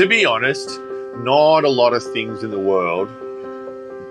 [0.00, 0.80] To be honest,
[1.18, 3.10] not a lot of things in the world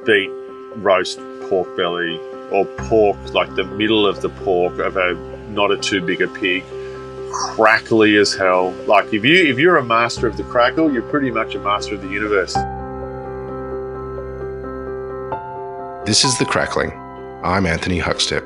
[0.06, 0.30] beat
[0.76, 1.20] roast
[1.50, 2.16] pork belly
[2.52, 5.16] or pork like the middle of the pork of a
[5.50, 6.64] not a too big a pig
[7.32, 11.32] crackly as hell like if you if you're a master of the crackle you're pretty
[11.32, 12.54] much a master of the universe
[16.06, 16.92] This is The Crackling.
[17.44, 18.42] I'm Anthony Huckstep.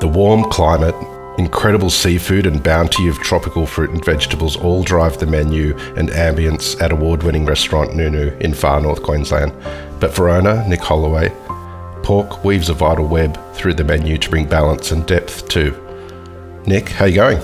[0.00, 0.94] The warm climate,
[1.38, 6.80] incredible seafood, and bounty of tropical fruit and vegetables all drive the menu and ambience
[6.82, 9.52] at award winning restaurant Nu Nu in far north Queensland.
[10.00, 11.30] But for owner Nick Holloway,
[12.02, 15.76] pork weaves a vital web through the menu to bring balance and depth too.
[16.66, 17.38] Nick, how you going?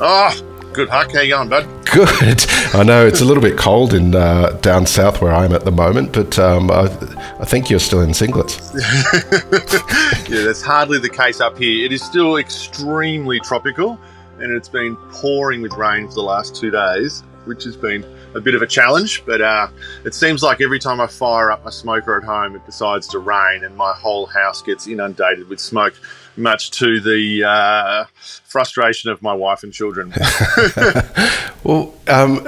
[0.00, 2.44] oh good huck how you going bud Good.
[2.74, 5.70] I know it's a little bit cold in uh, down south where I'm at the
[5.70, 6.86] moment, but um, I,
[7.38, 8.58] I think you're still in singlets.
[10.28, 13.98] yeah that's hardly the case up here it is still extremely tropical
[14.38, 18.04] and it's been pouring with rain for the last two days which has been
[18.34, 19.68] a bit of a challenge but uh,
[20.04, 23.18] it seems like every time i fire up my smoker at home it decides to
[23.18, 25.94] rain and my whole house gets inundated with smoke
[26.36, 28.04] much to the uh,
[28.44, 30.12] frustration of my wife and children
[31.64, 32.46] Well, um,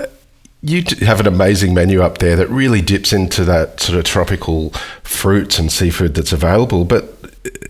[0.62, 4.70] you have an amazing menu up there that really dips into that sort of tropical
[5.02, 6.84] fruits and seafood that's available.
[6.84, 7.14] But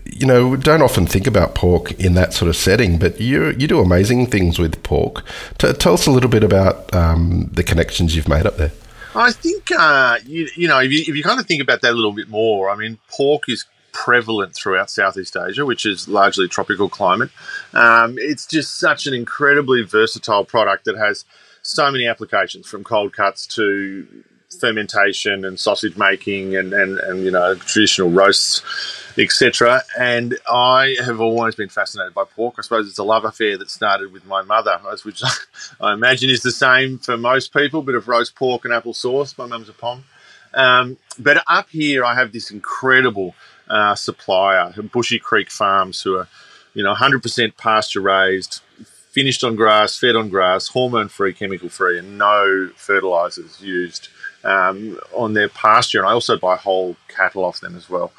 [0.05, 2.97] you know, we don't often think about pork in that sort of setting.
[2.97, 5.23] But you you do amazing things with pork.
[5.57, 8.71] T- tell us a little bit about um, the connections you've made up there.
[9.15, 11.91] I think uh, you, you know if you, if you kind of think about that
[11.91, 12.69] a little bit more.
[12.69, 13.65] I mean, pork is
[14.03, 17.31] prevalent throughout Southeast Asia, which is largely tropical climate.
[17.73, 21.25] Um, it's just such an incredibly versatile product that has
[21.63, 24.07] so many applications, from cold cuts to
[24.61, 28.61] fermentation and sausage making, and and, and you know traditional roasts,
[29.17, 29.81] etc.
[29.97, 32.55] And I have always been fascinated by pork.
[32.59, 35.23] I suppose it's a love affair that started with my mother, which
[35.81, 37.81] I imagine is the same for most people.
[37.81, 39.35] Bit of roast pork and apple sauce.
[39.39, 40.03] My mum's a pom.
[40.53, 43.35] Um, but up here, I have this incredible
[43.69, 46.27] uh, supplier, Bushy Creek Farms, who are,
[46.73, 48.61] you know, 100% pasture raised,
[49.11, 54.09] finished on grass, fed on grass, hormone free, chemical free, and no fertilizers used
[54.43, 55.99] um, on their pasture.
[55.99, 58.11] And I also buy whole cattle off them as well.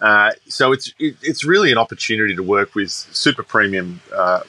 [0.00, 4.40] Uh, so it's it, it's really an opportunity to work with super premium uh,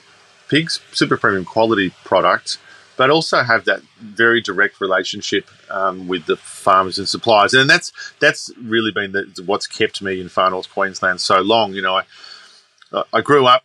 [0.49, 2.57] pigs, super premium quality product,
[2.97, 7.93] but also have that very direct relationship um, with the farmers and suppliers, and that's
[8.19, 11.73] that's really been the, what's kept me in far north Queensland so long.
[11.73, 13.63] You know, I I grew up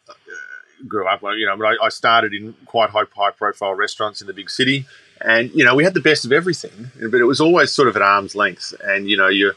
[0.87, 4.27] grew up, you know, but I, I started in quite high high profile restaurants in
[4.27, 4.87] the big city,
[5.21, 7.97] and you know we had the best of everything, but it was always sort of
[7.97, 9.55] at arm's length, and you know you're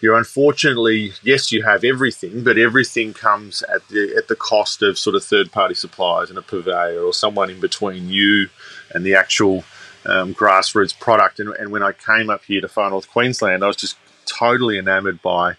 [0.00, 4.98] you're unfortunately yes you have everything but everything comes at the at the cost of
[4.98, 8.48] sort of third party suppliers and a purveyor or someone in between you
[8.94, 9.64] and the actual
[10.04, 11.40] um, grassroots product.
[11.40, 13.96] And, and when I came up here to far north Queensland I was just
[14.26, 15.54] totally enamored by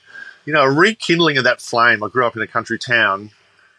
[0.46, 2.04] you know a rekindling of that flame.
[2.04, 3.31] I grew up in a country town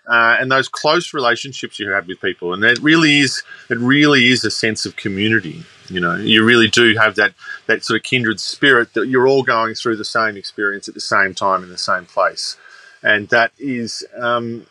[0.09, 4.29] uh, and those close relationships you have with people and it really is it really
[4.29, 7.33] is a sense of community you know you really do have that
[7.67, 11.01] that sort of kindred spirit that you're all going through the same experience at the
[11.01, 12.57] same time in the same place
[13.03, 14.67] and that is um,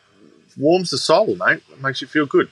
[0.58, 2.50] warms the soul mate it makes you feel good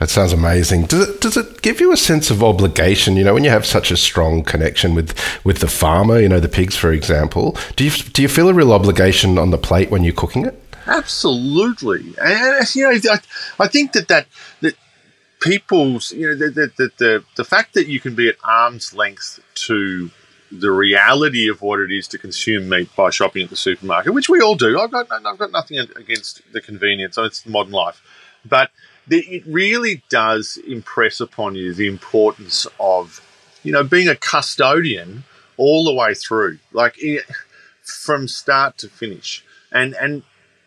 [0.00, 0.86] That sounds amazing.
[0.86, 3.16] Does it does it give you a sense of obligation?
[3.16, 5.14] You know, when you have such a strong connection with
[5.44, 7.56] with the farmer, you know, the pigs, for example.
[7.76, 10.60] Do you do you feel a real obligation on the plate when you're cooking it?
[10.86, 13.18] Absolutely, and you know, I,
[13.58, 14.26] I think that that
[14.60, 14.74] that
[15.40, 19.40] people's you know the the, the the fact that you can be at arm's length
[19.54, 20.10] to
[20.52, 24.28] the reality of what it is to consume meat by shopping at the supermarket, which
[24.28, 24.78] we all do.
[24.78, 27.16] I've got I've got nothing against the convenience.
[27.18, 28.02] It's modern life,
[28.44, 28.70] but
[29.06, 33.20] the, it really does impress upon you the importance of
[33.62, 35.24] you know being a custodian
[35.56, 36.98] all the way through, like
[37.82, 40.22] from start to finish, and and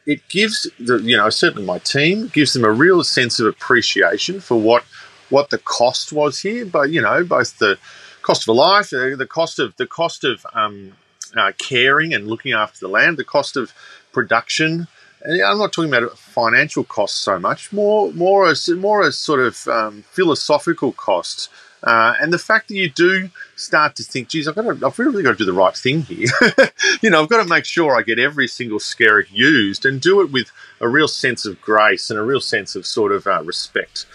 [0.07, 4.40] it gives the you know certainly my team gives them a real sense of appreciation
[4.40, 4.84] for what
[5.29, 7.78] what the cost was here, but you know both the
[8.22, 10.93] cost of a life, uh, the cost of the cost of um,
[11.35, 13.73] uh, caring and looking after the land, the cost of
[14.14, 14.87] production.
[15.23, 19.41] And I'm not talking about financial costs so much, more more as more as sort
[19.41, 21.49] of um, philosophical costs.
[21.84, 24.97] Uh, and the fact that you do start to think, geez, I've got to, I've
[24.97, 26.29] really got to do the right thing here.
[27.02, 30.22] you know, I've got to make sure I get every single skerrick used and do
[30.22, 30.52] it with
[30.82, 34.06] a real sense of grace and a real sense of sort of uh, respect.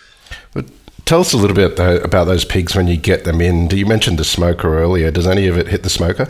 [0.53, 0.67] But
[1.05, 3.69] Tell us a little bit though, about those pigs when you get them in.
[3.69, 5.11] Do you mentioned the smoker earlier.
[5.11, 6.27] Does any of it hit the smoker?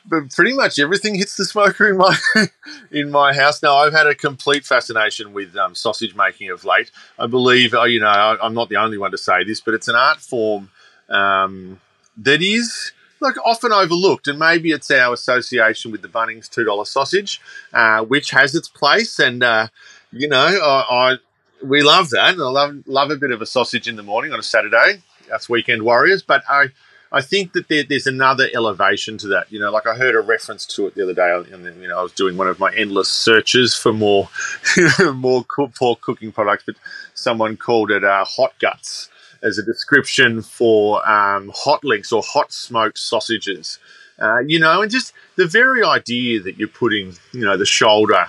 [0.06, 2.16] but pretty much everything hits the smoker in my
[2.90, 3.62] in my house.
[3.62, 6.90] Now I've had a complete fascination with um, sausage making of late.
[7.18, 9.74] I believe, uh, you know, I, am not the only one to say this, but
[9.74, 10.70] it's an art form
[11.08, 11.80] um,
[12.16, 16.84] that is like often overlooked, and maybe it's our association with the Bunnings two dollar
[16.84, 17.40] sausage,
[17.72, 19.18] uh, which has its place.
[19.18, 19.68] And uh,
[20.12, 21.16] you know, I,
[21.62, 22.24] we love that.
[22.24, 25.02] I love love a bit of a sausage in the morning on a Saturday.
[25.28, 26.22] That's weekend warriors.
[26.22, 26.68] But I
[27.10, 29.50] I think that there, there's another elevation to that.
[29.50, 31.98] You know, like I heard a reference to it the other day, and you know,
[31.98, 34.28] I was doing one of my endless searches for more
[35.14, 36.76] more pork cooking products, but
[37.14, 39.08] someone called it uh, hot guts
[39.42, 43.78] as a description for um, hot links or hot smoked sausages.
[44.18, 48.26] Uh, you know, and just the very idea that you're putting, you know, the shoulder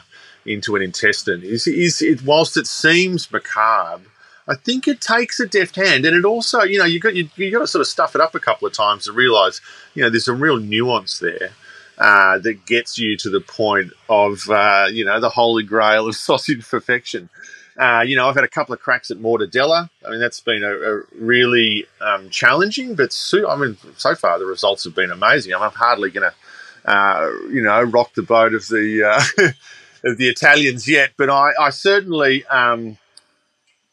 [0.49, 4.03] into an intestine is, is it, whilst it seems macabre,
[4.47, 7.29] I think it takes a deft hand, and it also, you know, you got you,
[7.35, 9.61] you got to sort of stuff it up a couple of times to realise,
[9.93, 11.51] you know, there's a real nuance there
[11.99, 16.15] uh, that gets you to the point of, uh, you know, the holy grail of
[16.27, 17.29] sausage perfection.
[17.77, 19.89] Uh, you know, I've had a couple of cracks at mortadella.
[20.05, 24.39] I mean, that's been a, a really um, challenging, but so, I mean, so far
[24.39, 25.53] the results have been amazing.
[25.53, 29.03] I'm hardly going to, uh, you know, rock the boat of the
[29.37, 29.51] uh,
[30.03, 32.45] of the Italians yet, but I, I certainly.
[32.45, 32.97] Um,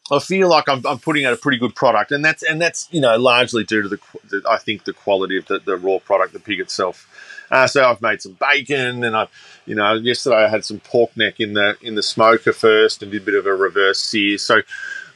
[0.09, 2.87] I feel like I'm, I'm, putting out a pretty good product, and that's and that's
[2.91, 3.99] you know largely due to the,
[4.29, 7.07] the I think the quality of the, the raw product, the pig itself.
[7.49, 9.27] Uh, so I've made some bacon, and I,
[9.65, 13.11] you know, yesterday I had some pork neck in the in the smoker first, and
[13.11, 14.37] did a bit of a reverse sear.
[14.37, 14.61] So,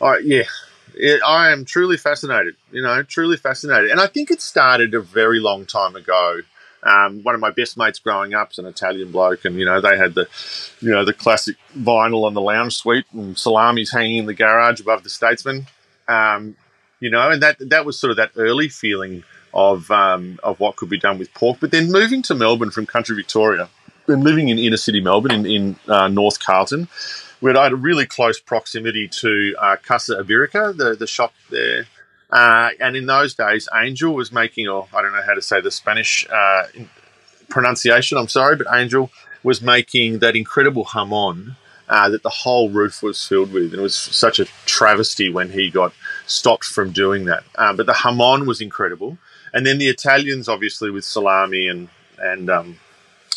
[0.02, 0.44] I yeah,
[0.96, 2.56] it, I am truly fascinated.
[2.72, 6.40] You know, truly fascinated, and I think it started a very long time ago.
[6.84, 9.82] Um, one of my best mates growing up is an Italian bloke, and you know
[9.82, 10.28] they had the,
[10.80, 14.80] you know, the classic vinyl on the lounge suite and salamis hanging in the garage
[14.80, 15.68] above the Statesman.
[16.08, 16.56] Um,
[17.00, 19.24] you know, and that that was sort of that early feeling
[19.54, 21.58] of um, of what could be done with pork.
[21.60, 23.70] But then moving to Melbourne from country Victoria
[24.08, 26.88] and living in inner city Melbourne in, in uh, North Carlton,
[27.44, 31.86] I had a really close proximity to uh, Casa Iberica, the, the shop there.
[32.32, 35.60] Uh, and in those days, Angel was making, or I don't know how to say
[35.62, 36.64] the Spanish uh,
[37.50, 39.12] pronunciation, I'm sorry, but Angel
[39.44, 41.56] was making that incredible jamon
[41.90, 43.72] uh, that the whole roof was filled with.
[43.72, 45.94] And it was such a travesty when he got
[46.26, 47.44] stopped from doing that.
[47.56, 49.18] Uh, but the jamon was incredible
[49.54, 52.80] and then the Italians, obviously, with salami and and um,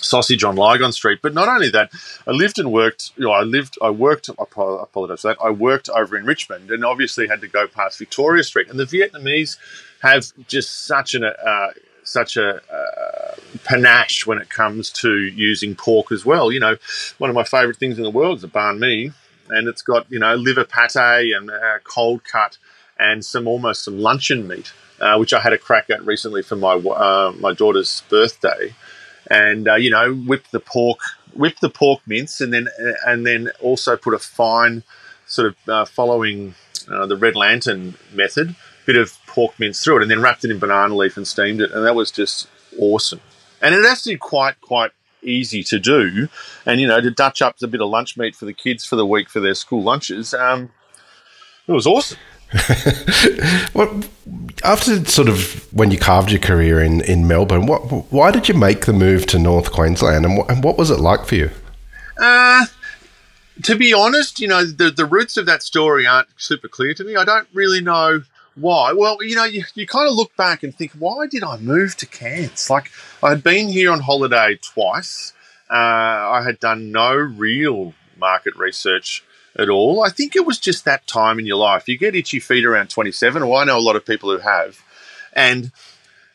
[0.05, 1.21] sausage on Lygon Street.
[1.23, 1.93] But not only that,
[2.27, 3.13] I lived and worked.
[3.17, 4.31] You know, I lived, I worked.
[4.31, 5.39] I apologize for that.
[5.43, 8.69] I worked over in Richmond, and obviously had to go past Victoria Street.
[8.69, 9.57] And the Vietnamese
[10.03, 11.69] have just such an uh,
[12.03, 16.53] such a uh, panache when it comes to using pork as well.
[16.53, 16.77] You know,
[17.19, 19.13] one of my favourite things in the world is a banh mi,
[19.49, 22.59] and it's got you know liver pate and uh, cold cut
[22.99, 26.57] and some almost some luncheon meat uh, which I had a crack at recently for
[26.57, 28.75] my uh, my daughter's birthday,
[29.31, 30.99] and uh, you know whip the pork,
[31.35, 32.69] whip the pork mince, and then
[33.07, 34.83] and then also put a fine
[35.27, 36.55] sort of uh, following
[36.91, 38.55] uh, the red lantern method,
[38.87, 41.61] bit of pork mince through it, and then wrapped it in banana leaf and steamed
[41.61, 42.49] it, and that was just
[42.79, 43.21] awesome.
[43.61, 44.91] And it actually quite quite
[45.23, 46.29] easy to do,
[46.67, 48.97] and you know to dutch up a bit of lunch meat for the kids for
[48.97, 50.35] the week for their school lunches.
[50.35, 50.71] Um,
[51.67, 52.19] it was awesome.
[53.73, 54.09] what
[54.63, 57.81] after sort of when you carved your career in, in Melbourne, what
[58.13, 61.01] why did you make the move to North Queensland, and what, and what was it
[61.01, 61.51] like for you?
[62.17, 62.67] Uh,
[63.63, 67.05] to be honest, you know the the roots of that story aren't super clear to
[67.05, 67.17] me.
[67.17, 68.23] I don't really know
[68.55, 68.93] why.
[68.93, 71.97] Well, you know, you, you kind of look back and think, why did I move
[71.97, 72.71] to Cairns?
[72.71, 72.91] Like
[73.23, 75.33] I had been here on holiday twice.
[75.71, 79.25] Uh, I had done no real market research
[79.59, 80.03] at all.
[80.03, 81.89] I think it was just that time in your life.
[81.89, 84.79] You get itchy feet around 27, or I know a lot of people who have.
[85.33, 85.73] And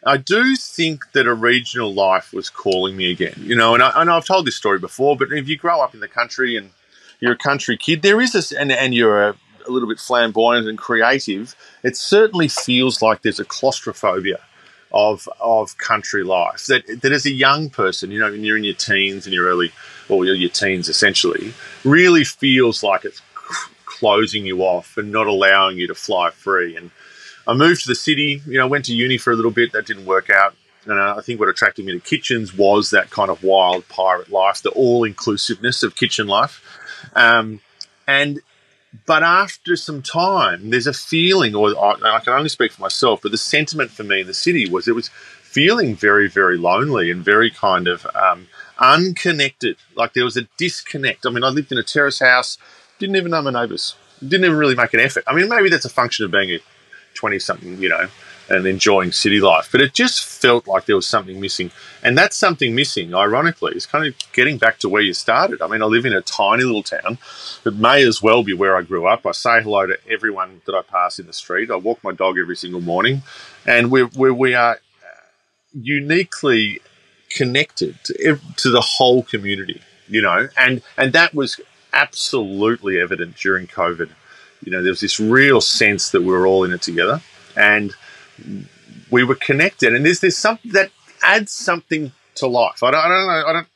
[0.05, 3.35] I do think that a regional life was calling me again.
[3.37, 5.93] You know, and, I, know I've told this story before, but if you grow up
[5.93, 6.71] in the country and
[7.19, 9.35] you're a country kid, there is this, and, and you're a,
[9.67, 14.39] a little bit flamboyant and creative, it certainly feels like there's a claustrophobia
[14.91, 16.65] of of country life.
[16.67, 19.47] That that as a young person, you know, when you're in your teens and your
[19.47, 19.71] early
[20.07, 21.53] or your teens essentially,
[21.83, 23.21] really feels like it's
[23.85, 26.75] closing you off and not allowing you to fly free.
[26.75, 26.89] And
[27.47, 29.85] I moved to the city, you know, went to uni for a little bit, that
[29.85, 30.55] didn't work out.
[30.85, 34.61] And I think what attracted me to kitchens was that kind of wild pirate life,
[34.61, 36.63] the all inclusiveness of kitchen life.
[37.15, 37.59] Um,
[38.07, 38.39] and
[39.05, 43.31] but after some time, there's a feeling, or I can only speak for myself, but
[43.31, 47.23] the sentiment for me in the city was it was feeling very, very lonely and
[47.23, 48.47] very kind of um,
[48.79, 49.77] unconnected.
[49.95, 51.25] Like there was a disconnect.
[51.25, 52.57] I mean, I lived in a terrace house,
[52.97, 53.95] didn't even know my neighbours.
[54.21, 55.23] didn't even really make an effort.
[55.27, 56.59] I mean, maybe that's a function of being a
[57.13, 58.07] twenty something, you know,
[58.49, 59.69] and enjoying city life.
[59.71, 61.71] But it just felt like there was something missing.
[62.01, 65.61] And that something missing, ironically, is kind of getting back to where you started.
[65.61, 67.17] I mean, I live in a tiny little town
[67.63, 69.25] that may as well be where I grew up.
[69.25, 71.69] I say hello to everyone that I pass in the street.
[71.69, 73.21] I walk my dog every single morning.
[73.65, 74.79] And we're, we're we are
[75.73, 76.79] uniquely
[77.29, 81.59] connected to, to the whole community, you know, and, and that was
[81.93, 84.09] absolutely evident during COVID.
[84.63, 87.21] You know, there was this real sense that we were all in it together.
[87.55, 87.93] And
[89.11, 90.91] we were connected, and there's there's something that
[91.21, 92.83] adds something to life.
[92.83, 93.47] I don't, I don't know.
[93.47, 93.67] I don't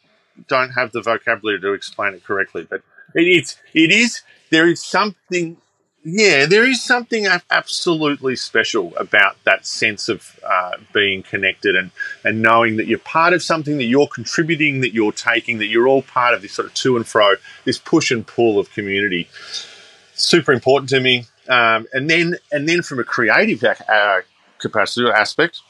[0.48, 2.82] don't have the vocabulary to explain it correctly, but
[3.16, 5.58] it, it's it is there is something.
[6.06, 11.92] Yeah, there is something absolutely special about that sense of uh, being connected and,
[12.26, 15.88] and knowing that you're part of something, that you're contributing, that you're taking, that you're
[15.88, 19.30] all part of this sort of to and fro, this push and pull of community.
[20.14, 21.26] Super important to me.
[21.48, 24.22] Um, and then and then from a creative uh,
[24.64, 25.62] capacity or aspect,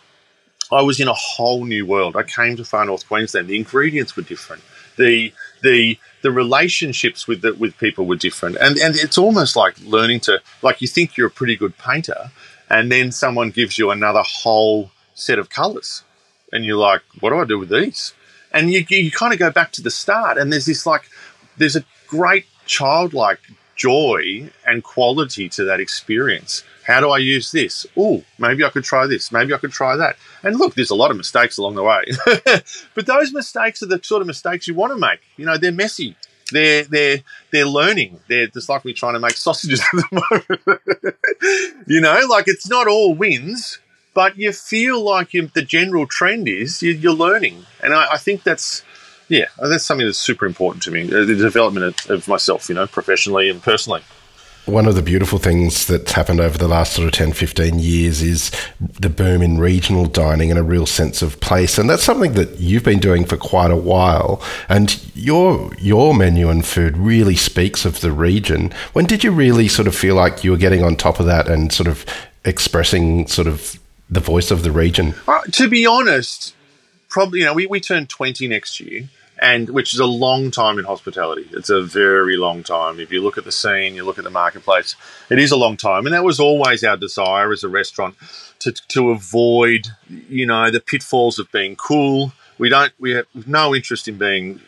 [0.71, 2.15] I was in a whole new world.
[2.15, 3.47] I came to far north Queensland.
[3.47, 4.63] The ingredients were different.
[4.95, 9.75] The the the relationships with the, with people were different, and and it's almost like
[9.81, 12.31] learning to like you think you're a pretty good painter,
[12.69, 16.03] and then someone gives you another whole set of colours,
[16.51, 18.13] and you're like, what do I do with these?
[18.51, 21.09] And you you kind of go back to the start, and there's this like
[21.57, 23.39] there's a great childlike
[23.75, 27.86] joy and quality to that experience how do I use this?
[27.98, 29.32] Oh, maybe I could try this.
[29.32, 30.18] Maybe I could try that.
[30.44, 32.04] And look, there's a lot of mistakes along the way,
[32.96, 35.22] but those mistakes are the sort of mistakes you want to make.
[35.38, 36.16] You know, they're messy.
[36.52, 37.20] They're they're
[37.52, 38.20] they're learning.
[38.28, 40.48] They're just like me trying to make sausages at the
[40.92, 41.88] moment.
[41.88, 43.80] you know, like it's not all wins,
[44.13, 48.44] but you feel like the general trend is you, are learning, and I, I, think
[48.44, 48.84] that's
[49.30, 51.04] yeah, that's something that's super important to me.
[51.04, 54.02] Uh, the development of, of myself, you know, professionally and personally.
[54.65, 58.22] One of the beautiful things that's happened over the last sort of 10, 15 years
[58.22, 61.77] is the boom in regional dining and a real sense of place.
[61.77, 64.41] And that's something that you've been doing for quite a while.
[64.70, 68.74] And your your menu and food really speaks of the region.
[68.93, 71.50] When did you really sort of feel like you were getting on top of that
[71.50, 72.05] and sort of
[72.46, 73.77] expressing sort of
[74.10, 75.13] the voice of the region?
[75.27, 76.55] Uh, to be honest,
[77.10, 79.10] probably, you know, we, we turn 20 next year
[79.43, 81.50] and which is a long time in hospitality.
[81.51, 82.97] It's a very long time.
[83.01, 84.95] If you look at the scene, you look at the marketplace,
[85.29, 86.05] it is a long time.
[86.05, 88.15] And that was always our desire as a restaurant
[88.59, 92.31] to, to avoid, you know, the pitfalls of being cool.
[92.57, 94.62] We don't, we have no interest in being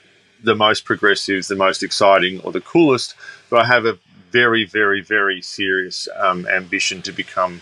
[0.43, 3.15] the most progressive, the most exciting, or the coolest,
[3.49, 3.97] but I have a
[4.31, 7.61] very, very, very serious um, ambition to become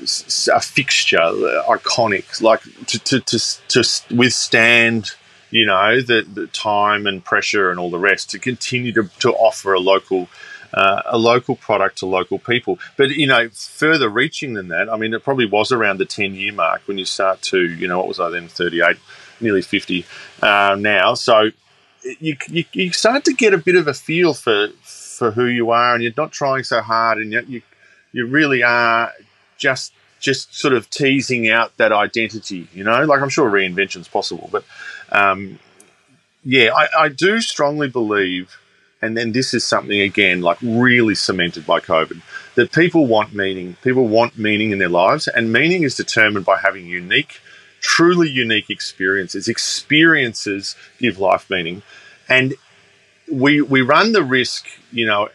[0.00, 5.16] a fixture, iconic, like to, to, to, to withstand
[5.50, 9.32] you know, the, the time and pressure and all the rest to continue to, to
[9.32, 10.28] offer a local
[10.74, 12.78] uh, a local product to local people.
[12.96, 16.34] But you know, further reaching than that, I mean, it probably was around the ten
[16.34, 18.98] year mark when you start to, you know, what was I then, thirty eight,
[19.40, 20.04] nearly fifty
[20.42, 21.14] uh, now.
[21.14, 21.50] So
[22.20, 25.70] you, you, you start to get a bit of a feel for for who you
[25.70, 27.62] are, and you're not trying so hard, and you you,
[28.12, 29.12] you really are
[29.56, 32.68] just just sort of teasing out that identity.
[32.74, 34.64] You know, like I'm sure reinvention's possible, but
[35.10, 35.58] um,
[36.44, 38.56] yeah, I, I do strongly believe,
[39.02, 42.22] and then this is something again like really cemented by COVID,
[42.54, 43.76] that people want meaning.
[43.82, 47.40] People want meaning in their lives, and meaning is determined by having unique,
[47.80, 49.48] truly unique experiences.
[49.48, 51.82] Experiences give life meaning,
[52.28, 52.54] and
[53.30, 55.28] we we run the risk, you know,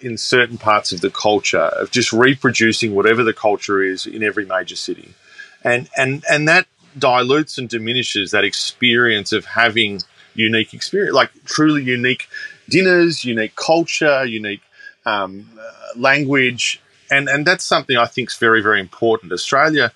[0.00, 4.44] in certain parts of the culture of just reproducing whatever the culture is in every
[4.44, 5.14] major city,
[5.62, 6.66] and and and that
[6.98, 10.00] dilutes and diminishes that experience of having
[10.34, 12.28] unique experience, like truly unique
[12.68, 14.62] dinners, unique culture, unique
[15.04, 19.32] um, uh, language, and and that's something I think is very very important.
[19.32, 19.92] Australia,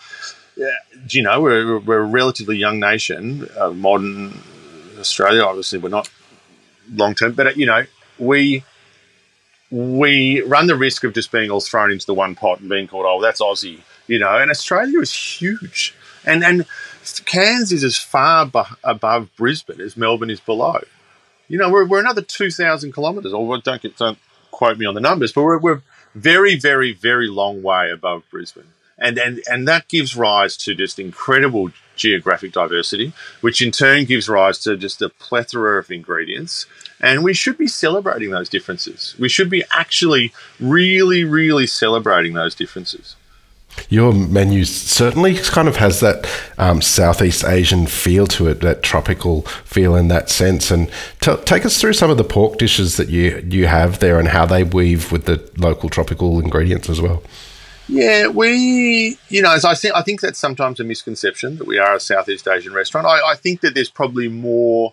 [0.61, 0.66] uh,
[1.09, 4.40] you know, we're, we're a relatively young nation, uh, modern
[4.99, 5.42] Australia.
[5.42, 6.11] Obviously, we're not
[6.92, 7.85] long term, but you know,
[8.19, 8.64] we
[9.71, 12.88] we run the risk of just being all thrown into the one pot and being
[12.88, 14.37] called, oh, that's Aussie, you know.
[14.37, 16.66] And Australia is huge, and and
[17.25, 20.80] Cairns is as far bu- above Brisbane as Melbourne is below.
[21.49, 24.19] You know, we're, we're another 2,000 kilometres, or don't, get, don't
[24.50, 25.83] quote me on the numbers, but we're, we're
[26.14, 28.69] very, very, very long way above Brisbane.
[28.99, 34.28] And, and, and that gives rise to just incredible geographic diversity, which in turn gives
[34.28, 36.66] rise to just a plethora of ingredients.
[37.00, 39.14] And we should be celebrating those differences.
[39.19, 43.16] We should be actually really, really celebrating those differences.
[43.88, 49.42] Your menu certainly kind of has that um, Southeast Asian feel to it, that tropical
[49.64, 50.70] feel in that sense.
[50.70, 54.18] And t- take us through some of the pork dishes that you you have there
[54.18, 57.22] and how they weave with the local tropical ingredients as well.
[57.88, 61.76] Yeah, we, you know, as I think, I think that's sometimes a misconception that we
[61.76, 63.04] are a Southeast Asian restaurant.
[63.04, 64.92] I, I think that there's probably more,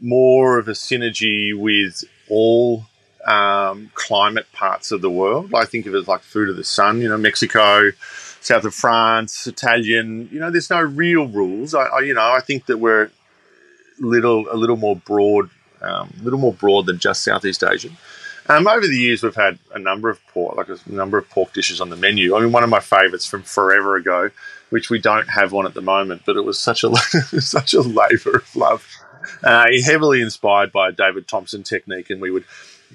[0.00, 2.86] more of a synergy with all
[3.26, 5.54] um, climate parts of the world.
[5.54, 7.90] I think of it as like food of the sun, you know, Mexico,
[8.40, 10.28] south of France, Italian.
[10.30, 11.74] You know, there's no real rules.
[11.74, 13.10] I, I you know, I think that we're
[13.98, 15.50] little a little more broad,
[15.80, 17.96] a um, little more broad than just Southeast Asian.
[18.46, 21.54] Um, over the years, we've had a number of pork, like a number of pork
[21.54, 22.36] dishes on the menu.
[22.36, 24.30] I mean, one of my favourites from forever ago,
[24.68, 26.94] which we don't have one at the moment, but it was such a
[27.40, 28.86] such a labour of love.
[29.42, 32.44] Uh, heavily inspired by David Thompson technique, and we would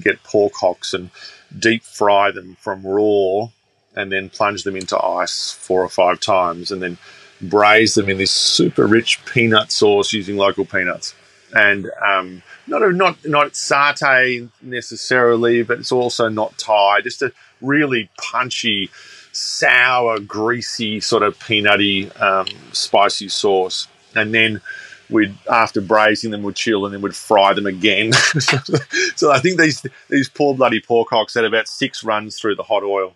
[0.01, 1.09] get pork hocks and
[1.57, 3.47] deep fry them from raw
[3.95, 6.97] and then plunge them into ice four or five times and then
[7.41, 11.15] braise them in this super rich peanut sauce using local peanuts.
[11.53, 17.01] And um, not a, not not satay necessarily, but it's also not Thai.
[17.01, 18.91] Just a really punchy,
[19.31, 23.87] sour, greasy sort of peanutty, um, spicy sauce.
[24.15, 24.61] And then
[25.09, 28.13] we'd after braising them would chill and then we'd fry them again.
[29.15, 32.63] so I think these these poor bloody pork hocks had about six runs through the
[32.63, 33.13] hot oil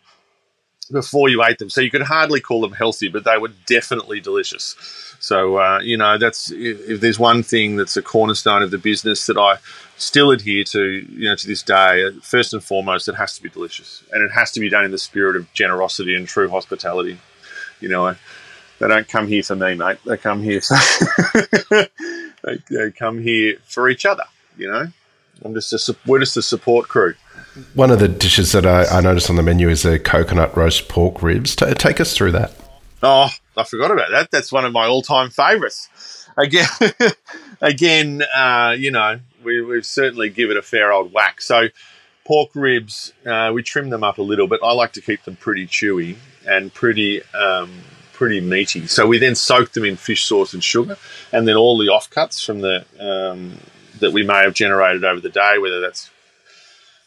[0.92, 1.70] before you ate them.
[1.70, 4.76] So you could hardly call them healthy, but they were definitely delicious.
[5.20, 8.78] So uh, you know that's if, if, there's one thing that's a cornerstone of the
[8.78, 9.58] business that I
[9.98, 12.10] still adhere to, you know, to this day.
[12.22, 14.92] First and foremost, it has to be delicious, and it has to be done in
[14.92, 17.18] the spirit of generosity and true hospitality.
[17.80, 18.16] You know,
[18.80, 19.98] they don't come here for me, mate.
[20.06, 20.62] They come here.
[20.62, 20.78] For
[22.44, 24.24] they, they come here for each other.
[24.58, 24.88] You know,
[25.44, 27.16] I'm just a, we're just a support crew.
[27.76, 30.90] One of the dishes that I, I noticed on the menu is a coconut roast
[30.90, 31.56] pork ribs.
[31.56, 32.54] T- take us through that.
[33.02, 34.32] Oh, I forgot about that.
[34.32, 35.90] That's one of my all-time favourites.
[36.38, 36.68] Again,
[37.62, 41.42] again, uh, you know, we, we've certainly give it a fair old whack.
[41.42, 41.68] So,
[42.26, 45.36] pork ribs, uh, we trim them up a little, but I like to keep them
[45.36, 46.16] pretty chewy
[46.48, 47.72] and pretty um,
[48.14, 48.88] pretty meaty.
[48.88, 50.98] So we then soak them in fish sauce and sugar,
[51.32, 53.58] and then all the offcuts from the um,
[54.00, 56.10] that we may have generated over the day, whether that's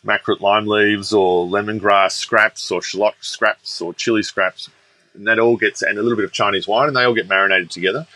[0.05, 4.69] makrut lime leaves or lemongrass scraps or shallot scraps or chili scraps,
[5.15, 7.28] and that all gets and a little bit of Chinese wine, and they all get
[7.28, 8.07] marinated together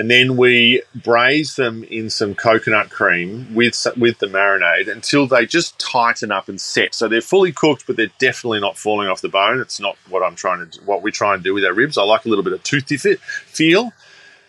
[0.00, 5.44] and then we braise them in some coconut cream with with the marinade until they
[5.44, 6.94] just tighten up and set.
[6.94, 9.60] So they're fully cooked, but they're definitely not falling off the bone.
[9.60, 11.98] It's not what I'm trying to what we try and do with our ribs.
[11.98, 13.92] I like a little bit of toothy fit feel,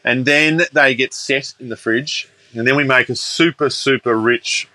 [0.06, 4.18] and then they get set in the fridge, and then we make a super super
[4.18, 4.70] rich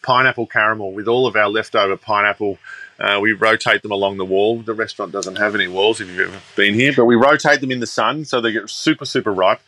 [0.00, 2.56] pineapple caramel with all of our leftover pineapple.
[2.98, 4.60] Uh, we rotate them along the wall.
[4.60, 7.70] The restaurant doesn't have any walls if you've ever been here, but we rotate them
[7.70, 9.60] in the sun so they get super, super ripe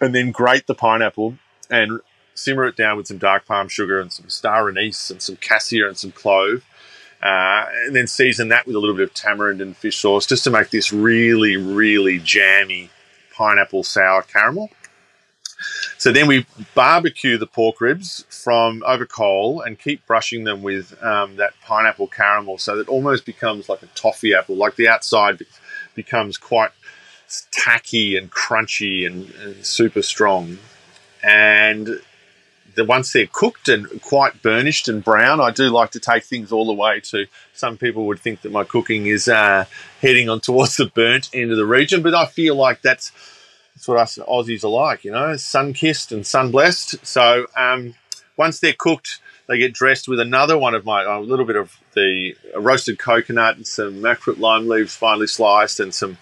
[0.00, 1.36] and then grate the pineapple
[1.70, 2.00] and
[2.34, 5.86] simmer it down with some dark palm sugar and some star anise and some cassia
[5.86, 6.64] and some clove.
[7.22, 10.42] Uh, and then season that with a little bit of tamarind and fish sauce just
[10.44, 12.88] to make this really, really jammy
[13.34, 14.70] pineapple sour caramel.
[15.98, 21.00] So then we barbecue the pork ribs from over coal and keep brushing them with
[21.02, 24.56] um, that pineapple caramel so that almost becomes like a toffee apple.
[24.56, 25.42] Like the outside
[25.94, 26.70] becomes quite
[27.50, 30.58] tacky and crunchy and, and super strong.
[31.22, 32.00] And
[32.74, 36.52] the once they're cooked and quite burnished and brown, I do like to take things
[36.52, 37.26] all the way to.
[37.52, 39.64] Some people would think that my cooking is uh,
[40.00, 43.12] heading on towards the burnt end of the region, but I feel like that's
[43.74, 47.04] that's what us Aussies are like, you know, sun kissed and sun blessed.
[47.04, 47.94] So um,
[48.36, 51.76] once they're cooked, they get dressed with another one of my a little bit of
[51.94, 56.18] the roasted coconut and some makrut lime leaves finely sliced and some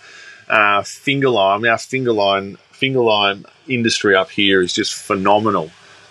[0.49, 5.71] uh, finger lime, our finger lime, finger lime industry up here is just phenomenal.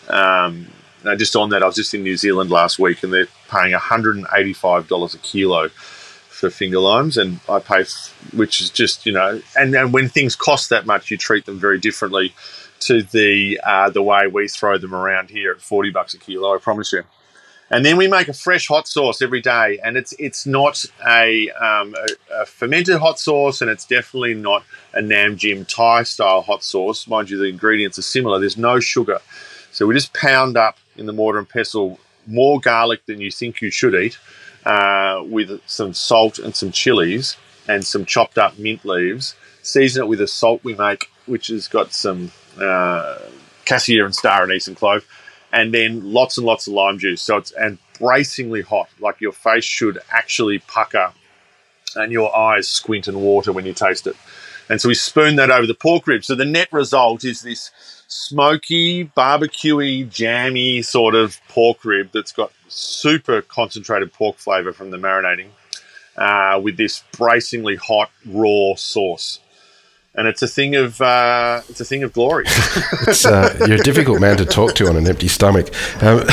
[0.09, 0.67] Um,
[1.17, 5.15] just on that, I was just in New Zealand last week, and they're paying $185
[5.15, 7.85] a kilo for finger limes, and I pay,
[8.33, 11.59] which is just you know, and then when things cost that much, you treat them
[11.59, 12.33] very differently
[12.81, 16.55] to the uh, the way we throw them around here at 40 bucks a kilo.
[16.55, 17.03] I promise you.
[17.69, 21.49] And then we make a fresh hot sauce every day, and it's it's not a,
[21.51, 26.41] um, a, a, fermented hot sauce, and it's definitely not a Nam Jim Thai style
[26.41, 27.07] hot sauce.
[27.07, 28.39] Mind you, the ingredients are similar.
[28.39, 29.19] There's no sugar,
[29.71, 33.61] so we just pound up in the mortar and pestle more garlic than you think
[33.61, 34.17] you should eat,
[34.65, 37.35] uh, with some salt and some chilies
[37.67, 39.35] and some chopped up mint leaves.
[39.61, 43.17] Season it with a salt we make, which has got some uh,
[43.65, 45.05] cassia and star anise and clove
[45.51, 47.21] and then lots and lots of lime juice.
[47.21, 51.11] So it's and bracingly hot, like your face should actually pucker
[51.95, 54.15] and your eyes squint and water when you taste it.
[54.69, 56.27] And so we spoon that over the pork ribs.
[56.27, 57.71] So the net result is this
[58.07, 64.97] smoky, barbecuey, jammy sort of pork rib that's got super concentrated pork flavour from the
[64.97, 65.49] marinating
[66.17, 69.39] uh, with this bracingly hot raw sauce.
[70.17, 72.45] And it's a thing of uh, it's a thing of glory.
[73.25, 75.69] uh, you're a difficult man to talk to on an empty stomach.
[76.01, 76.27] Um,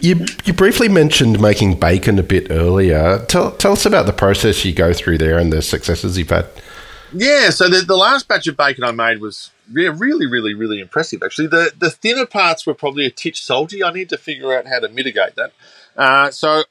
[0.00, 3.24] you, you briefly mentioned making bacon a bit earlier.
[3.26, 6.46] Tell, tell us about the process you go through there and the successes you've had.
[7.12, 10.80] Yeah, so the, the last batch of bacon I made was re- really, really, really
[10.80, 11.22] impressive.
[11.22, 13.82] Actually, the the thinner parts were probably a titch salty.
[13.82, 15.52] I need to figure out how to mitigate that.
[15.96, 16.62] Uh, so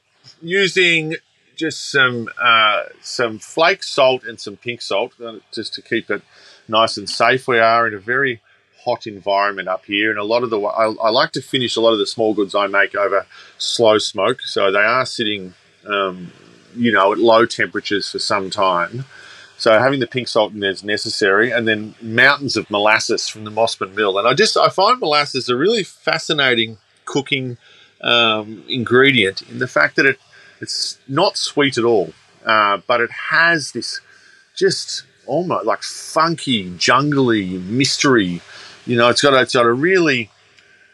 [0.42, 1.16] using
[1.56, 6.22] just some uh, some flake salt and some pink salt, uh, just to keep it
[6.68, 7.48] nice and safe.
[7.48, 8.42] We are in a very
[8.84, 11.82] hot environment up here, and a lot of the I, I like to finish a
[11.82, 13.26] lot of the small goods I make over
[13.58, 15.54] slow smoke, so they are sitting,
[15.88, 16.32] um,
[16.76, 19.06] you know, at low temperatures for some time.
[19.58, 23.46] So having the pink salt in there is necessary, and then mountains of molasses from
[23.46, 24.18] the Mossman Mill.
[24.18, 27.58] And I just I find molasses a really fascinating cooking
[28.02, 30.20] um, ingredient in the fact that it
[30.66, 32.12] it's not sweet at all,
[32.44, 34.02] uh, but it has this
[34.56, 38.42] just almost like funky, jungly mystery.
[38.88, 40.32] You know, it's got a, it's got a really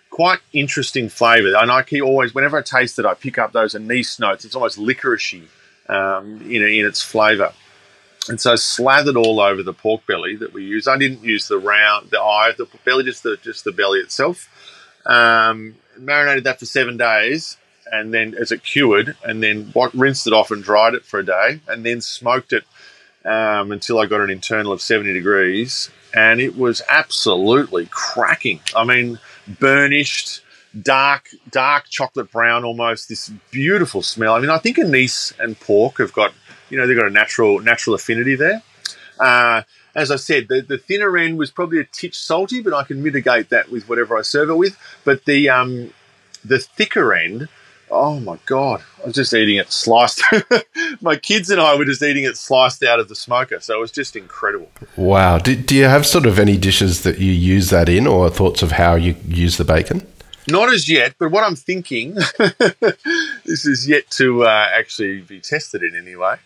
[0.10, 1.56] quite interesting flavour.
[1.56, 4.44] And I keep always, whenever I taste it, I pick up those anise notes.
[4.44, 5.44] It's almost licoricey
[5.88, 7.54] um, in, in its flavour.
[8.28, 10.88] And so slathered all over the pork belly that we use.
[10.88, 14.00] I didn't use the round, the eye of the belly, just the just the belly
[14.00, 14.50] itself.
[15.06, 17.58] Um, marinated that for seven days,
[17.92, 21.20] and then as it cured, and then what rinsed it off and dried it for
[21.20, 22.64] a day, and then smoked it
[23.26, 28.62] um, until I got an internal of 70 degrees, and it was absolutely cracking.
[28.76, 29.20] I mean,
[29.60, 30.42] burnished,
[30.80, 34.34] dark, dark chocolate brown, almost this beautiful smell.
[34.34, 36.34] I mean, I think anise and pork have got,
[36.70, 38.64] you know, they've got a natural natural affinity there.
[39.20, 42.84] Uh, as I said, the, the thinner end was probably a titch salty, but I
[42.84, 44.78] can mitigate that with whatever I serve it with.
[45.04, 45.94] But the um,
[46.44, 47.50] the thicker end
[47.92, 50.24] oh my god, I was just eating it sliced.
[51.02, 53.80] my kids and I were just eating it sliced out of the smoker, so it
[53.80, 54.72] was just incredible.
[54.96, 55.38] Wow.
[55.38, 58.62] Do, do you have sort of any dishes that you use that in, or thoughts
[58.62, 60.08] of how you use the bacon?
[60.48, 62.16] Not as yet, but what I'm thinking,
[63.46, 66.38] this is yet to uh, actually be tested in any way.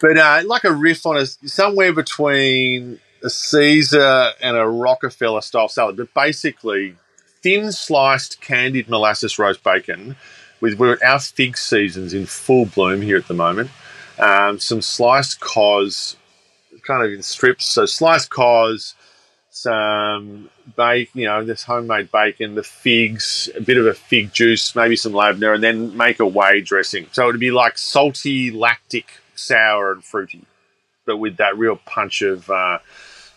[0.00, 5.68] But uh, like a riff on a somewhere between a Caesar and a Rockefeller style
[5.68, 6.96] salad, but basically
[7.42, 10.16] thin sliced candied molasses roast bacon
[10.60, 13.70] with we're at our fig seasons in full bloom here at the moment.
[14.18, 16.16] Um, some sliced cos,
[16.86, 17.66] kind of in strips.
[17.66, 18.94] So sliced cos,
[19.50, 24.74] some bacon, you know, this homemade bacon, the figs, a bit of a fig juice,
[24.74, 27.06] maybe some labneh, and then make a whey dressing.
[27.12, 30.44] So it'd be like salty, lactic, sour, and fruity,
[31.06, 32.78] but with that real punch of uh,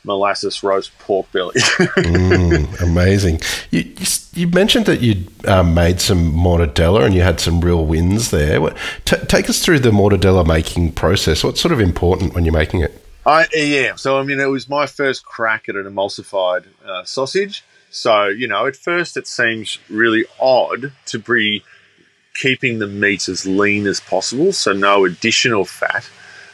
[0.03, 1.55] molasses roast pork belly.
[1.59, 3.39] mm, amazing.
[3.69, 7.85] You, you, you, mentioned that you um, made some mortadella and you had some real
[7.85, 8.59] wins there.
[9.05, 11.43] T- take us through the mortadella making process.
[11.43, 13.05] What's sort of important when you're making it?
[13.25, 13.95] I yeah.
[13.95, 17.63] So I mean, it was my first crack at an emulsified uh, sausage.
[17.91, 21.63] So you know, at first it seems really odd to be
[22.33, 26.09] keeping the meat as lean as possible, so no additional fat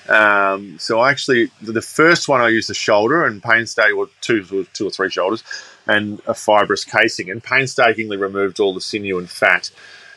[0.10, 4.66] um, so I actually, the first one I used the shoulder and painstakingly, well, two,
[4.74, 5.44] two or three shoulders,
[5.86, 9.72] and a fibrous casing, and painstakingly removed all the sinew and fat,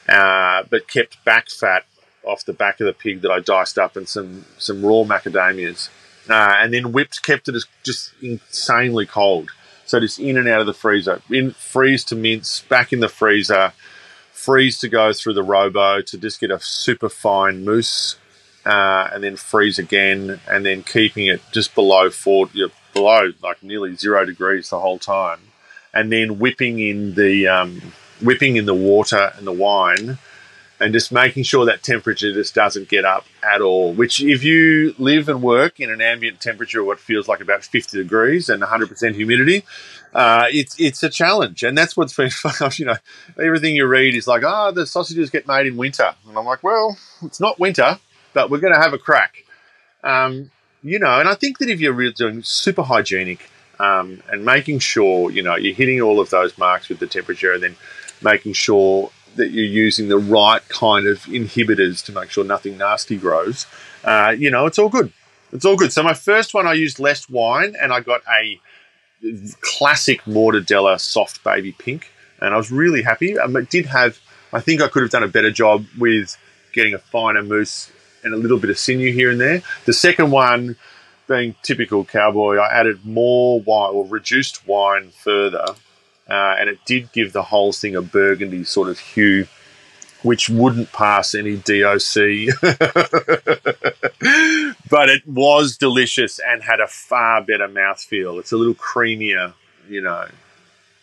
[0.09, 1.85] uh, but kept back fat
[2.24, 5.88] off the back of the pig that I diced up and some some raw macadamias,
[6.29, 9.50] uh, and then whipped, kept it as just insanely cold.
[9.87, 13.09] So just in and out of the freezer, in freeze to mince, back in the
[13.09, 13.72] freezer,
[14.31, 18.16] freeze to go through the robo to just get a super fine mousse
[18.64, 23.62] uh, and then freeze again, and then keeping it just below four, you below like
[23.62, 25.40] nearly zero degrees the whole time,
[25.94, 27.81] and then whipping in the um,
[28.20, 30.18] whipping in the water and the wine,
[30.79, 33.94] and just making sure that temperature just doesn't get up at all.
[33.94, 37.64] Which, if you live and work in an ambient temperature, of what feels like about
[37.64, 39.64] fifty degrees and one hundred percent humidity,
[40.12, 42.73] uh, it's it's a challenge, and that's what's been fun.
[42.75, 42.96] You know,
[43.42, 46.62] everything you read is like, oh, the sausages get made in winter, and I'm like,
[46.62, 47.99] well, it's not winter
[48.33, 49.45] but we're going to have a crack.
[50.03, 50.51] Um,
[50.83, 54.79] you know, and I think that if you're really doing super hygienic um, and making
[54.79, 57.77] sure, you know, you're hitting all of those marks with the temperature and then
[58.23, 63.16] making sure that you're using the right kind of inhibitors to make sure nothing nasty
[63.16, 63.66] grows,
[64.05, 65.12] uh, you know, it's all good.
[65.53, 65.93] It's all good.
[65.93, 68.61] So my first one, I used less wine and I got a
[69.61, 72.11] classic mortadella soft baby pink.
[72.40, 73.38] And I was really happy.
[73.38, 74.19] Um, it did have,
[74.53, 76.37] I think I could have done a better job with
[76.73, 77.90] getting a finer mousse
[78.22, 79.62] and a little bit of sinew here and there.
[79.87, 80.76] The second one,
[81.28, 85.64] being typical cowboy, I added more wine or reduced wine further,
[86.28, 89.46] uh, and it did give the whole thing a burgundy sort of hue,
[90.22, 92.54] which wouldn't pass any DOC.
[94.90, 98.38] but it was delicious and had a far better mouthfeel.
[98.38, 99.54] It's a little creamier,
[99.88, 100.26] you know.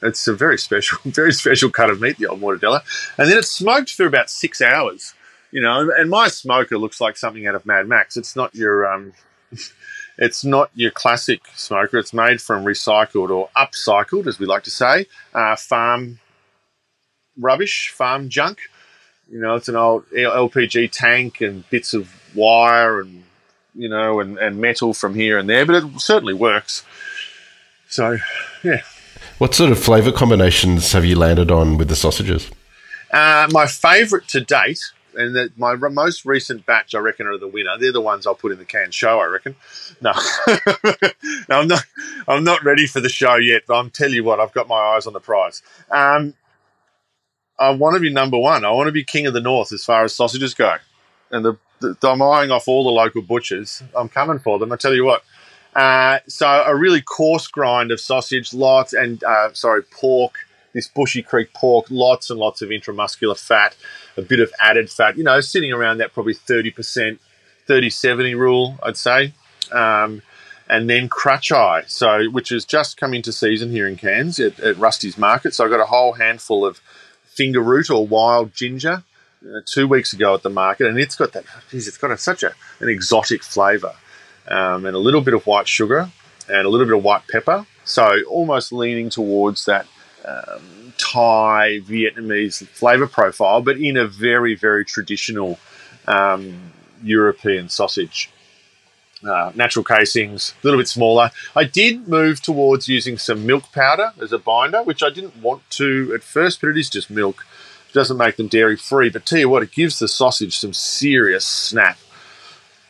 [0.02, 2.82] It's a very special, very special cut of meat, the old mortadella.
[3.18, 5.14] And then it's smoked for about six hours,
[5.52, 5.92] you know.
[5.98, 8.18] And my smoker looks like something out of Mad Max.
[8.18, 9.14] It's not your, um,
[10.18, 11.98] it's not your classic smoker.
[11.98, 16.20] It's made from recycled or upcycled, as we like to say, uh, farm
[17.40, 18.60] rubbish, farm junk.
[19.30, 23.24] You know, it's an old LPG tank and bits of wire and
[23.76, 26.86] you know and, and metal from here and there, but it certainly works.
[27.90, 28.18] So,
[28.64, 28.82] yeah.
[29.38, 32.50] What sort of flavour combinations have you landed on with the sausages?
[33.12, 34.80] Uh, my favourite to date,
[35.18, 37.78] and the, my most recent batch, I reckon, are the winner.
[37.80, 39.20] They're the ones I'll put in the Cairns show.
[39.20, 39.56] I reckon.
[40.02, 40.14] No,
[40.48, 41.04] no,
[41.50, 41.84] I'm not.
[42.28, 43.64] I'm not ready for the show yet.
[43.68, 45.62] But I'm tell you what, I've got my eyes on the prize.
[45.92, 46.34] Um,
[47.60, 48.64] I want to be number one.
[48.64, 50.76] I want to be king of the north as far as sausages go,
[51.32, 53.82] and the, the, I'm eyeing off all the local butchers.
[53.96, 54.72] I'm coming for them.
[54.72, 55.24] I tell you what.
[55.76, 60.34] Uh, so a really coarse grind of sausage, lots and uh, sorry pork.
[60.78, 63.76] This Bushy Creek pork, lots and lots of intramuscular fat,
[64.16, 65.18] a bit of added fat.
[65.18, 67.20] You know, sitting around that probably thirty percent,
[67.68, 69.34] 30-70 rule, I'd say.
[69.72, 70.22] Um,
[70.70, 74.78] and then krachai, so which has just come into season here in Cairns at, at
[74.78, 75.56] Rusty's Market.
[75.56, 76.80] So I got a whole handful of
[77.24, 79.04] finger root or wild ginger
[79.44, 81.46] uh, two weeks ago at the market, and it's got that.
[81.72, 83.94] Geez, it's got a, such a, an exotic flavour
[84.48, 86.12] um, and a little bit of white sugar
[86.48, 87.66] and a little bit of white pepper.
[87.84, 89.88] So almost leaning towards that
[90.28, 95.60] um, Thai Vietnamese flavor profile, but in a very very traditional
[96.08, 96.72] um,
[97.04, 98.30] European sausage.
[99.28, 101.32] Uh, natural casings, a little bit smaller.
[101.56, 105.68] I did move towards using some milk powder as a binder, which I didn't want
[105.72, 107.44] to at first, but it is just milk.
[107.90, 110.72] It doesn't make them dairy free, but tell you what, it gives the sausage some
[110.72, 111.98] serious snap.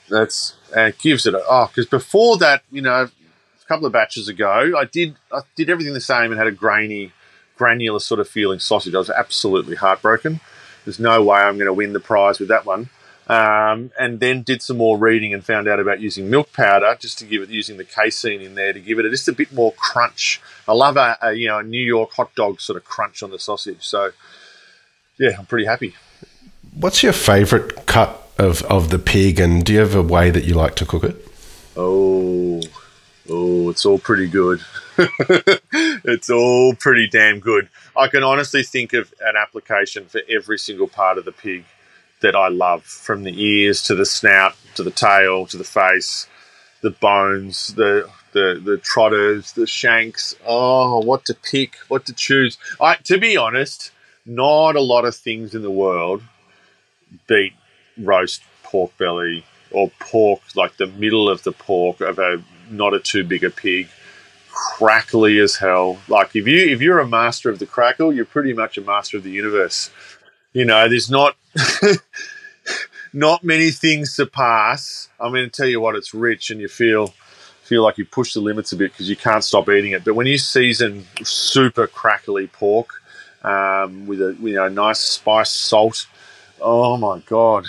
[0.09, 3.93] That's and it gives it a oh because before that you know a couple of
[3.93, 7.11] batches ago I did I did everything the same and had a grainy
[7.57, 8.95] granular sort of feeling sausage.
[8.95, 10.39] I was absolutely heartbroken.
[10.85, 12.89] There's no way I'm going to win the prize with that one.
[13.27, 17.19] Um, and then did some more reading and found out about using milk powder just
[17.19, 19.51] to give it using the casein in there to give it a, just a bit
[19.51, 20.39] more crunch.
[20.65, 23.31] I love a, a you know a New York hot dog sort of crunch on
[23.31, 23.85] the sausage.
[23.85, 24.11] So
[25.19, 25.93] yeah I'm pretty happy.
[26.73, 30.43] What's your favourite cut of, of the pig, and do you have a way that
[30.43, 31.15] you like to cook it?
[31.75, 32.61] Oh,
[33.29, 34.61] oh, it's all pretty good.
[36.05, 37.69] it's all pretty damn good.
[37.95, 41.65] I can honestly think of an application for every single part of the pig
[42.21, 46.27] that I love, from the ears to the snout to the tail to the face,
[46.81, 50.35] the bones, the the the trotters, the shanks.
[50.45, 52.57] Oh, what to pick, what to choose.
[52.81, 53.91] I, to be honest,
[54.25, 56.21] not a lot of things in the world
[57.27, 57.53] beat
[57.97, 62.99] roast pork belly or pork, like the middle of the pork of a not a
[62.99, 63.87] too big a pig,
[64.57, 65.97] crackly as hell.
[66.07, 69.17] Like if you if you're a master of the crackle, you're pretty much a master
[69.17, 69.91] of the universe.
[70.53, 71.35] You know, there's not
[73.13, 75.09] not many things surpass.
[75.19, 77.13] I'm going to tell you what, it's rich, and you feel
[77.63, 80.05] feel like you push the limits a bit because you can't stop eating it.
[80.05, 83.01] But when you season super crackly pork
[83.43, 86.07] um, with a you know nice spice salt,
[86.61, 87.67] oh my god,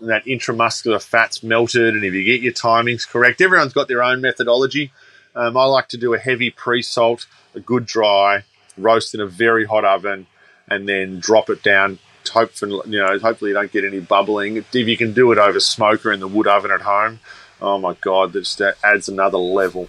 [0.00, 4.02] and that intramuscular fat's melted, and if you get your timings correct, everyone's got their
[4.02, 4.92] own methodology.
[5.36, 8.42] Um, I like to do a heavy pre-salt, a good dry,
[8.78, 10.26] roast in a very hot oven,
[10.68, 11.98] and then drop it down.
[12.32, 14.56] Hopefully, you know, hopefully you don't get any bubbling.
[14.56, 17.20] If you can do it over smoker in the wood oven at home,
[17.60, 19.88] oh my god, that just adds another level.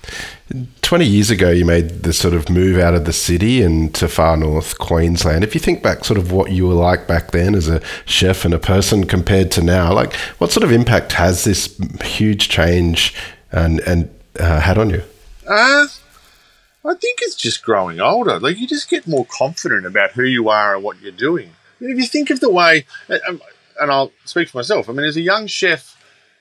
[0.81, 4.07] 20 years ago, you made the sort of move out of the city and to
[4.07, 5.43] far north Queensland.
[5.43, 8.45] If you think back, sort of what you were like back then as a chef
[8.45, 13.15] and a person compared to now, like what sort of impact has this huge change
[13.51, 15.03] and, and uh, had on you?
[15.47, 15.87] Uh,
[16.85, 18.39] I think it's just growing older.
[18.39, 21.51] Like you just get more confident about who you are and what you're doing.
[21.79, 24.89] I mean, if you think of the way, and I'll speak for myself.
[24.89, 25.95] I mean, as a young chef,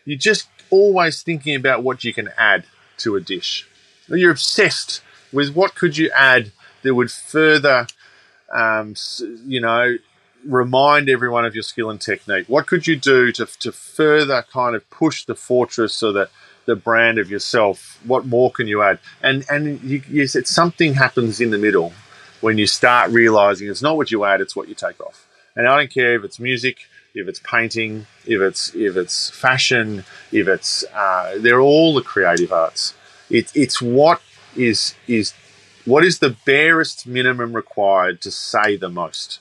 [0.04, 2.64] you're just always thinking about what you can add
[2.98, 3.66] to a dish.
[4.08, 7.86] You're obsessed with what could you add that would further,
[8.52, 8.94] um,
[9.44, 9.96] you know,
[10.44, 12.48] remind everyone of your skill and technique.
[12.48, 16.30] What could you do to, to further kind of push the fortress so that
[16.66, 17.98] the brand of yourself?
[18.04, 18.98] What more can you add?
[19.22, 21.92] And and you, you said something happens in the middle
[22.40, 25.26] when you start realizing it's not what you add, it's what you take off.
[25.54, 30.04] And I don't care if it's music, if it's painting, if it's if it's fashion,
[30.30, 32.94] if it's uh, they're all the creative arts.
[33.30, 34.20] It, it's what
[34.54, 35.32] is is
[35.84, 39.40] what is the barest minimum required to say the most,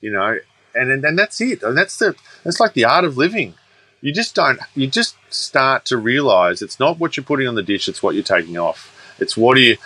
[0.00, 0.38] you know,
[0.74, 1.62] and and, and that's it.
[1.62, 3.54] And that's the that's like the art of living.
[4.00, 4.60] You just don't.
[4.74, 8.14] You just start to realize it's not what you're putting on the dish; it's what
[8.14, 8.92] you're taking off.
[9.18, 9.76] It's what do you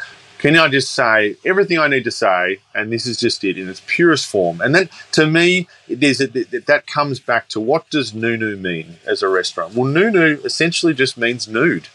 [0.41, 3.69] can I just say everything I need to say, and this is just it in
[3.69, 4.63] its purest form?
[4.63, 8.97] And then, to me, there's a, that comes back to what does Nu Nu mean
[9.05, 9.75] as a restaurant?
[9.75, 11.89] Well, Nu Nu essentially just means nude.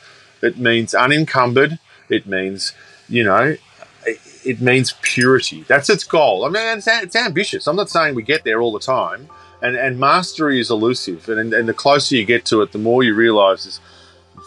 [0.43, 1.79] It means unencumbered.
[2.07, 2.73] It means,
[3.09, 3.57] you know,
[4.05, 5.63] it means purity.
[5.63, 6.45] That's its goal.
[6.45, 7.65] I mean, it's, it's ambitious.
[7.65, 9.27] I'm not saying we get there all the time,
[9.61, 11.27] and, and mastery is elusive.
[11.29, 13.79] And, and the closer you get to it, the more you realize it's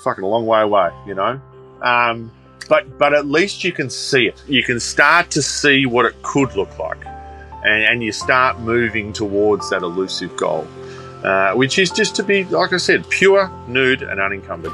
[0.04, 1.40] fucking a long way away, you know?
[1.82, 2.32] Um,
[2.68, 4.42] but but at least you can see it.
[4.46, 7.04] You can start to see what it could look like,
[7.64, 10.66] and, and you start moving towards that elusive goal,
[11.24, 14.72] uh, which is just to be, like I said, pure, nude, and unencumbered.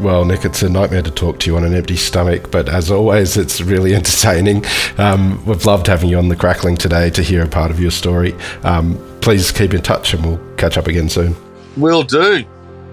[0.00, 2.90] Well, Nick, it's a nightmare to talk to you on an empty stomach, but as
[2.90, 4.64] always, it's really entertaining.
[4.96, 7.90] Um, we've loved having you on the crackling today to hear a part of your
[7.90, 8.32] story.
[8.62, 11.36] Um, please keep in touch, and we'll catch up again soon.
[11.76, 12.46] Will do,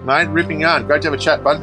[0.04, 0.26] mate.
[0.26, 0.86] Ripping yarn.
[0.86, 1.62] Great to have a chat, bud.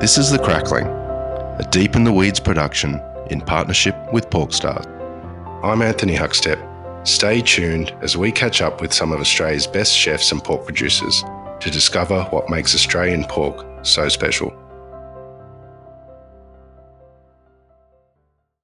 [0.00, 4.86] This is The Crackling, a Deep in the Weeds production in partnership with Porkstars.
[5.64, 6.62] I'm Anthony Huckstep.
[7.04, 11.24] Stay tuned as we catch up with some of Australia's best chefs and pork producers
[11.60, 14.65] to discover what makes Australian pork so special.